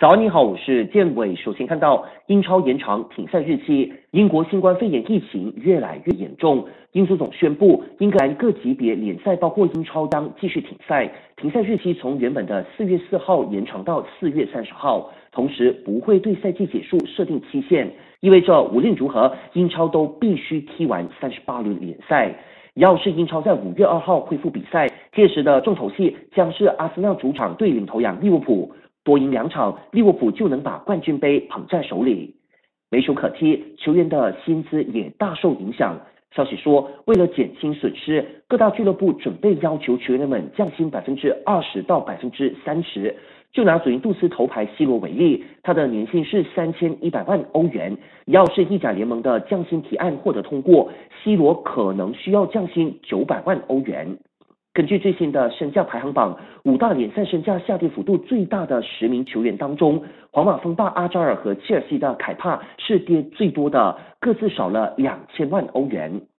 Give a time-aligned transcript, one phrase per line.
[0.00, 1.36] 早，你好，我是建伟。
[1.36, 17.86] 首先看到英超延长停赛日期，英国新冠肺炎疫情越来越严重，英足总宣布，英格兰各级别联赛包括英超将继续停赛，停赛日期从原本的四月四号延长到四月三十号，同时不会对赛季结束设定期限，
[18.20, 22.34] 意味着无论如何，英超都必须踢完三十八轮联赛。
[22.72, 28.72] 要是英超在五月二号恢复比赛，届时的重头戏将是阿森纳主场对领头羊利物浦。
[29.04, 32.36] 多赢两场，利物浦就能把冠军杯捧在手里。
[32.90, 35.98] 没球可踢，球员的薪资也大受影响。
[36.34, 43.16] 消息说，为了减轻损失，各大俱乐部准备要求球员们降薪百分之二十到百分之三十。
[43.52, 47.96] 就拿祖云杜斯头牌 C 罗为例，他的年薪是三千一百万欧元。
[48.26, 50.88] 要是意甲联盟的降薪提案获得通过
[51.24, 54.18] ，C 罗可能需要降薪九百万欧元。
[54.72, 66.20] 根据最新的身价排行榜，五大联赛身价下跌幅度最大的十名球员当中，皇马锋霸阿扎尔和切尔西的凯帕是跌最多的，各自少了两千万欧元。